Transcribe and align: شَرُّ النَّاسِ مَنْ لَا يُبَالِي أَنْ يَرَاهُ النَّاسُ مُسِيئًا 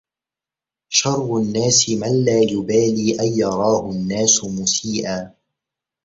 شَرُّ 0.91 1.37
النَّاسِ 1.37 1.89
مَنْ 1.89 2.25
لَا 2.25 2.39
يُبَالِي 2.51 3.19
أَنْ 3.19 3.37
يَرَاهُ 3.39 3.91
النَّاسُ 3.91 4.43
مُسِيئًا 4.43 5.33